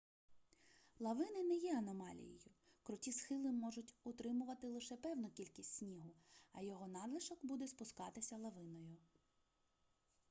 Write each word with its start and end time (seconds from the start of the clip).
лавини 0.99 1.43
не 1.43 1.55
є 1.55 1.77
аномалією 1.77 2.39
круті 2.83 3.11
схили 3.11 3.51
можуть 3.51 3.93
утримувати 4.03 4.67
лише 4.67 4.95
певну 4.97 5.29
кількість 5.29 5.73
снігу 5.73 6.11
а 6.53 6.61
його 6.61 6.87
надлишок 6.87 7.39
буде 7.45 7.67
спускатися 7.67 8.37
лавиною 8.37 8.97